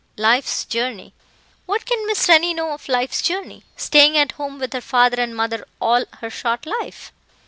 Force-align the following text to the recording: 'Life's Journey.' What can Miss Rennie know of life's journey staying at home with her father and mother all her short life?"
'Life's 0.17 0.65
Journey.' 0.65 1.13
What 1.67 1.85
can 1.85 2.07
Miss 2.07 2.27
Rennie 2.27 2.55
know 2.55 2.71
of 2.71 2.89
life's 2.89 3.21
journey 3.21 3.65
staying 3.77 4.17
at 4.17 4.31
home 4.31 4.57
with 4.57 4.73
her 4.73 4.81
father 4.81 5.21
and 5.21 5.35
mother 5.35 5.63
all 5.79 6.05
her 6.21 6.29
short 6.31 6.65
life?" 6.65 7.13